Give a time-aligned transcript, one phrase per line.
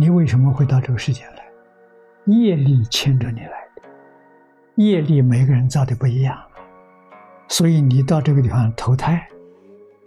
[0.00, 1.44] 你为什么会到这个世间来？
[2.26, 3.82] 业力牵着你来的，
[4.76, 6.40] 业力每个人造的不一样，
[7.48, 9.28] 所以你到这个地方投胎，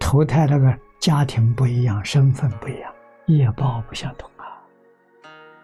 [0.00, 2.90] 投胎那个家庭不一样，身份不一样，
[3.26, 4.64] 业报不相同啊。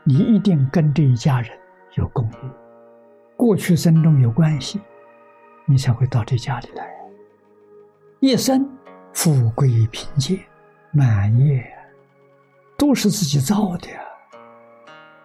[0.04, 1.50] 你一定跟这一家人
[1.94, 2.38] 有共业，
[3.34, 4.78] 过去生中有关系，
[5.64, 6.86] 你才会到这家里来。
[8.20, 8.68] 一生
[9.14, 10.38] 富贵贫贱
[10.92, 11.64] 满业，
[12.76, 14.00] 都是自己造的呀。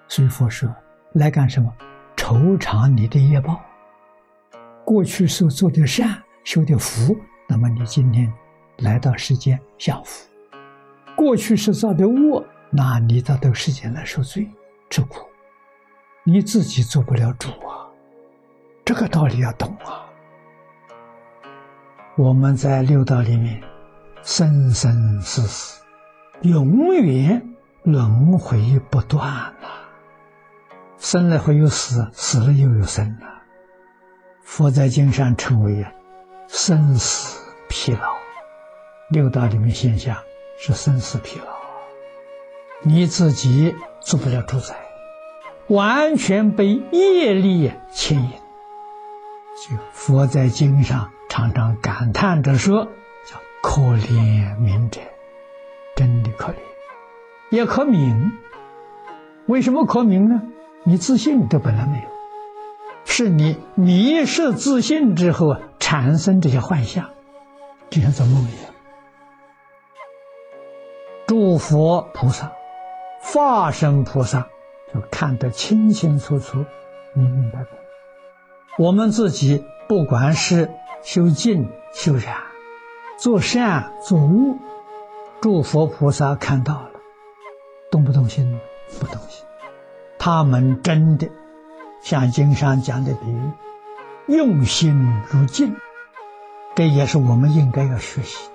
[0.08, 0.74] 所以佛说。
[1.14, 1.72] 来干什么？
[2.16, 3.62] 酬偿你的业报。
[4.84, 7.16] 过去所做的善、修的福，
[7.48, 8.34] 那么你今天
[8.80, 10.28] 来到世间享福；
[11.16, 14.50] 过去是造的恶，那你到这个世间来受罪、
[14.90, 15.20] 吃苦。
[16.24, 17.86] 你自己做不了主啊！
[18.84, 20.10] 这个道理要懂啊！
[22.18, 23.62] 我们在六道里面，
[24.24, 25.80] 生生世世，
[26.42, 27.40] 永远
[27.84, 29.30] 轮回不断
[29.62, 29.68] 呐。
[31.04, 33.44] 生了会有死，死了又有生啊！
[34.42, 35.86] 佛在经上称为
[36.48, 38.00] “生死疲劳”，
[39.12, 40.16] 六道里面现象
[40.58, 41.46] 是生死疲劳，
[42.84, 44.78] 你自己做不了主宰，
[45.68, 48.30] 完全被业力牵引。
[48.30, 52.86] 就佛在经上常常感叹着说
[53.30, 55.02] ：“叫可怜悯者，
[55.98, 56.56] 真的可怜，
[57.50, 58.32] 也可悯。
[59.48, 60.44] 为什么可悯呢？”
[60.86, 62.04] 你自信都本来没有，
[63.06, 67.10] 是你迷失自信之后产生这些幻象，
[67.90, 68.74] 就像做梦一样。
[71.26, 72.52] 诸佛菩萨、
[73.22, 74.48] 化身菩萨
[74.94, 76.66] 就看得清清楚楚、
[77.14, 77.70] 明明白白。
[78.78, 80.70] 我们自己不管是
[81.02, 82.38] 修净修染、
[83.18, 84.58] 做善做恶，
[85.42, 86.90] 诸佛菩萨看到了，
[87.90, 88.60] 动不动心？
[89.00, 89.46] 不动心。
[90.26, 91.28] 他们真的
[92.02, 95.76] 像经上讲的比喻，用心如镜，
[96.74, 98.54] 这也是我们应该要学习的。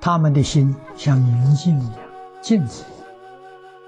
[0.00, 2.00] 他们的心像明镜一样，
[2.40, 2.84] 镜子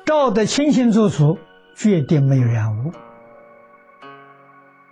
[0.07, 1.37] 照得清清楚楚，
[1.75, 2.93] 决定没有染污。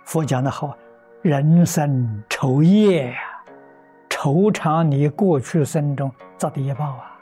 [0.03, 0.75] 佛讲的好，
[1.21, 3.17] 人生愁业呀，
[4.09, 7.17] 愁偿你过去生中造的业报啊。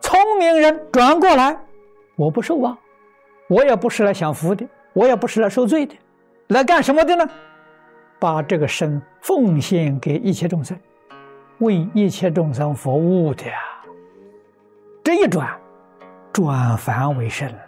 [0.00, 1.54] 聪明人转过来，
[2.16, 2.74] 我不受报。
[3.50, 5.96] 我也不是来享福的，我也不是来受罪的，
[6.50, 7.28] 来干什么的呢？
[8.20, 10.78] 把这个身奉献给一切众生，
[11.58, 13.54] 为一切众生服务的呀。
[15.02, 15.58] 这一转，
[16.32, 17.58] 转凡为圣了，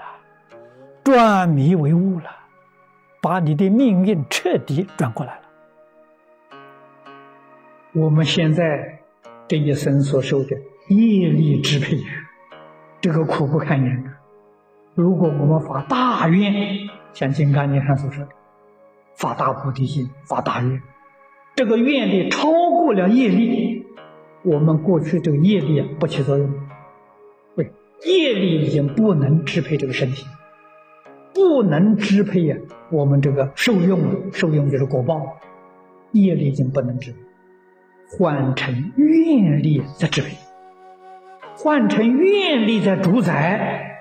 [1.03, 2.31] 转迷为悟了，
[3.21, 5.43] 把你的命运彻底转过来了。
[7.93, 9.01] 我们现在
[9.49, 10.57] 这一生所受的
[10.91, 11.99] 业力支配，
[13.01, 14.22] 这个苦不堪言啊！
[14.95, 16.53] 如果我们发大愿，
[17.15, 18.31] 像《金刚经》上所说的，
[19.17, 20.83] 发大菩提心、发大愿，
[21.57, 23.87] 这个愿力超过了业力，
[24.43, 26.53] 我们过去这个业力啊不起作用，
[27.57, 27.73] 对，
[28.05, 30.27] 业力已经不能支配这个身体，
[31.33, 32.57] 不能支配呀，
[32.91, 35.39] 我们这个受用，受用就是果报，
[36.11, 37.19] 业力已经不能支配，
[38.19, 40.37] 换成愿力在支配，
[41.57, 43.92] 换成愿力在主宰。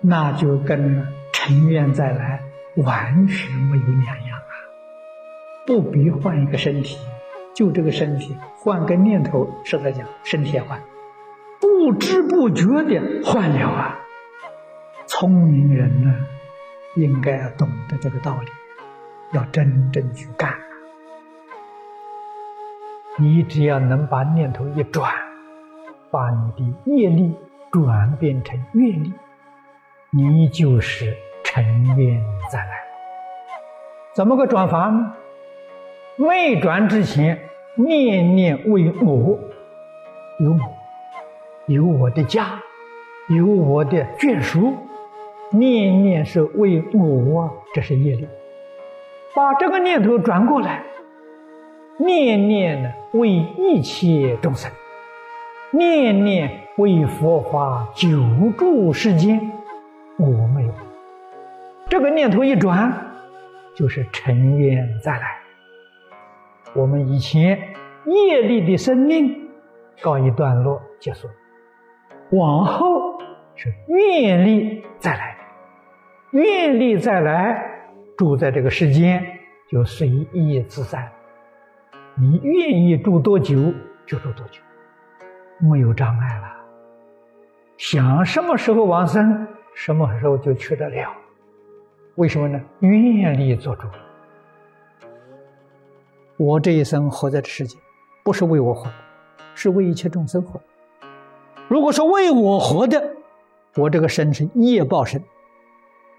[0.00, 2.40] 那就跟尘愿再来
[2.76, 4.52] 完全没有两样啊！
[5.66, 6.98] 不必换一个身体，
[7.54, 10.80] 就这个身体换个念头，是在讲身体也换，
[11.60, 13.98] 不知不觉的换了啊！
[15.06, 16.14] 聪明人呢，
[16.96, 18.48] 应该要懂得这个道理，
[19.32, 20.54] 要真正去干。
[23.18, 25.10] 你只要能把念头一转，
[26.10, 27.34] 把你的业力
[27.72, 29.12] 转变成愿力。
[30.10, 31.64] 你就是尘
[31.96, 32.84] 缘再来，
[34.14, 35.14] 怎么个转法呢？
[36.18, 37.38] 未转之前，
[37.74, 39.38] 念念为我，
[40.38, 40.58] 有我，
[41.66, 42.60] 有我的家，
[43.28, 44.74] 有我的眷属，
[45.50, 48.28] 念念是为我，这是业力。
[49.34, 50.84] 把这个念头转过来，
[51.98, 54.70] 念念呢为一切众生，
[55.72, 58.08] 念念为佛法救
[58.56, 59.52] 助世间。
[60.18, 60.72] 我没有
[61.88, 62.92] 这个念头一转，
[63.74, 65.36] 就是尘缘再来。
[66.74, 67.58] 我们以前
[68.06, 69.48] 业力的生命
[70.02, 71.28] 告一段落结束，
[72.30, 73.18] 往后
[73.54, 75.36] 是愿力再来，
[76.32, 77.62] 愿力再来
[78.16, 79.24] 住在这个世间
[79.70, 81.10] 就随意自在，
[82.14, 83.54] 你愿意住多久
[84.06, 84.60] 就住多久，
[85.60, 86.56] 没有障碍了。
[87.76, 89.46] 想什么时候往生？
[89.76, 91.14] 什么时候就去得了？
[92.14, 92.58] 为什么呢？
[92.80, 93.86] 愿力做主。
[96.38, 97.76] 我这一生活在这世界，
[98.24, 98.90] 不是为我活，
[99.54, 100.58] 是为一切众生活。
[101.68, 103.16] 如果说为我活的，
[103.76, 105.22] 我这个身是业报身，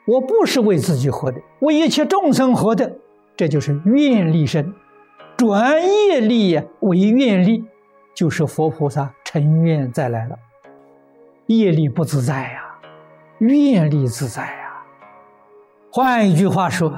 [0.06, 2.96] 我不是为自己活的，为一切众生活的，
[3.36, 4.72] 这就是愿力身。
[5.36, 7.66] 转业力为愿力，
[8.14, 10.38] 就是佛菩萨成愿再来了。
[11.48, 12.67] 业力不自在呀，
[13.40, 14.84] 愿力自在呀。
[15.92, 16.94] 换一句话说，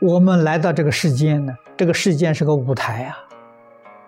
[0.00, 3.16] 我们来到这个世间呢，这个世间是个舞台啊。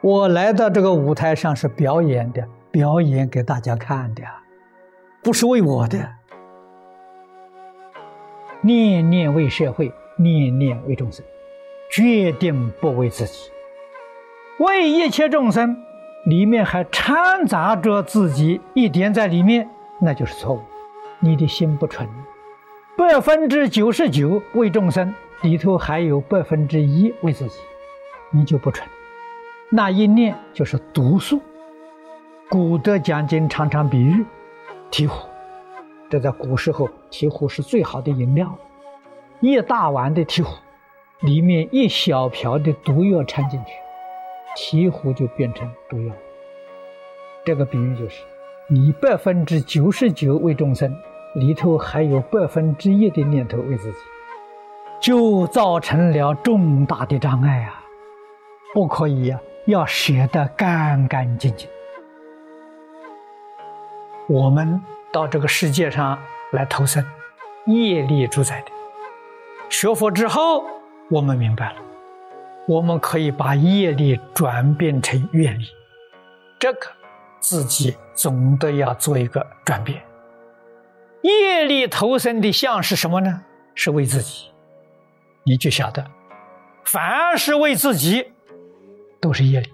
[0.00, 4.22] 我来到这个舞台上是表演的，表演给大家看的，
[5.22, 5.98] 不是为我的。
[8.60, 11.24] 念念为社会，念念为众生。
[11.90, 13.50] 决定不为自己，
[14.58, 15.76] 为一切众生，
[16.26, 19.68] 里面还掺杂着自己一点在里面，
[20.00, 20.60] 那就是错误。
[21.20, 22.08] 你的心不纯，
[22.96, 27.58] 百分之九十九为众生，里头还有百分之一为自己，
[28.30, 28.88] 你就不纯。
[29.70, 31.40] 那一念就是毒素。
[32.48, 34.24] 古德讲经常常比喻
[34.90, 35.26] 醍醐，
[36.08, 38.56] 这在古时候醍醐是最好的饮料，
[39.40, 40.48] 一大碗的醍醐。
[41.20, 43.72] 里面一小瓢的毒药掺进去，
[44.56, 46.14] 醍醐就变成毒药。
[47.44, 48.22] 这个比喻就是：
[48.70, 50.94] 你百分之九十九为众生，
[51.34, 53.98] 里头还有百分之一的念头为自己，
[55.00, 57.82] 就造成了重大的障碍啊！
[58.74, 61.66] 不可以呀，要舍得干干净净。
[64.28, 64.78] 我们
[65.10, 66.18] 到这个世界上
[66.52, 67.02] 来投生，
[67.64, 68.72] 业力主宰的。
[69.70, 70.62] 学佛之后。
[71.10, 71.76] 我们明白了，
[72.66, 75.64] 我们可以把业力转变成愿力，
[76.58, 76.80] 这个
[77.40, 80.02] 自己总得要做一个转变。
[81.22, 83.42] 业力投生的相是什么呢？
[83.74, 84.50] 是为自己，
[85.44, 86.04] 你就晓得，
[86.84, 88.32] 凡是为自己，
[89.20, 89.72] 都是业力。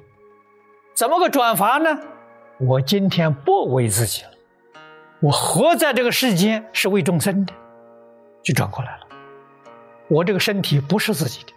[0.95, 2.01] 怎么个转法呢？
[2.59, 4.31] 我今天不为自己了，
[5.21, 7.53] 我活在这个世间是为众生的，
[8.43, 9.07] 就转过来了。
[10.09, 11.53] 我这个身体不是自己的，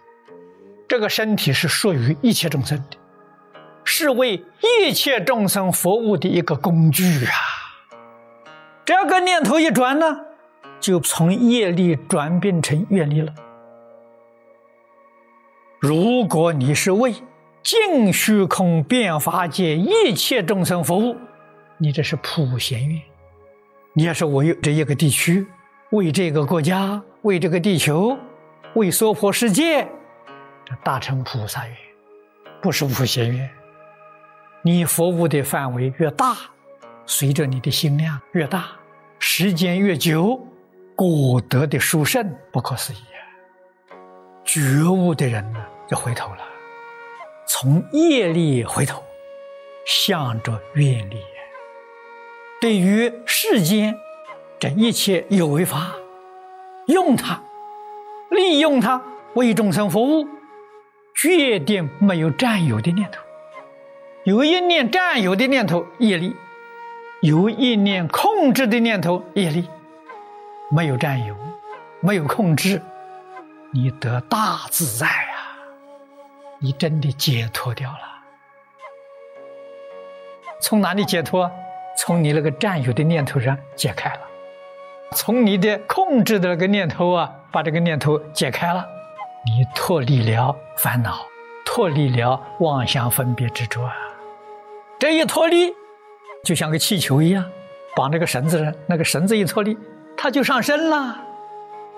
[0.86, 2.97] 这个身体是属于一切众生的，
[3.90, 7.32] 是为一切众生服务的一个工具啊！
[8.84, 10.20] 这个念头一转呢，
[10.78, 13.32] 就从业力转变成愿力了。
[15.80, 17.14] 如果你是为
[17.62, 21.16] 净虚空变法界一切众生服务，
[21.78, 23.00] 你这是普贤愿；
[23.94, 25.46] 你要是为这一个地区、
[25.92, 28.16] 为这个国家、为这个地球。
[28.74, 29.88] 为娑婆世界，
[30.66, 31.74] 这大乘菩萨愿，
[32.60, 33.50] 不是普贤愿。
[34.62, 36.36] 你服务的范围越大，
[37.06, 38.66] 随着你的心量越大，
[39.18, 40.38] 时间越久，
[40.96, 43.18] 果得的殊胜不可思议啊！
[44.44, 46.42] 觉悟的人呢，就回头了，
[47.46, 49.02] 从业力回头，
[49.86, 51.16] 向着愿力。
[52.60, 53.96] 对于世间
[54.58, 55.92] 这一切有为法，
[56.88, 57.40] 用它。
[58.30, 59.00] 利用它
[59.36, 60.28] 为众生服务，
[61.14, 63.22] 决定没有占有的念头。
[64.28, 66.36] 有一念占有的念头，业力；
[67.22, 69.66] 有一念控制的念头，业力。
[70.70, 71.34] 没有占有，
[72.00, 72.82] 没有控制，
[73.72, 75.56] 你得大自在啊！
[76.58, 78.00] 你真的解脱掉了。
[80.60, 81.50] 从哪里解脱？
[81.96, 84.20] 从你那个占有的念头上解开了。
[85.12, 88.86] 从你的控制的那个念头啊，把这个念头解开了，
[89.46, 91.24] 你脱离了烦恼，
[91.64, 93.96] 脱离了妄想分别执着啊。
[94.98, 95.72] 这一脱力，
[96.44, 97.44] 就像个气球一样，
[97.94, 99.78] 绑那个绳子，那个绳子一脱力，
[100.16, 101.16] 它就上升了。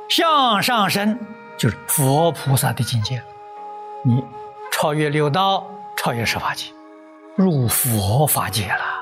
[0.08, 1.18] 向上升
[1.56, 3.22] 就是佛菩萨的境界，
[4.04, 4.22] 你
[4.70, 5.66] 超越六道，
[5.96, 6.66] 超越十法界，
[7.36, 8.99] 入佛法界了。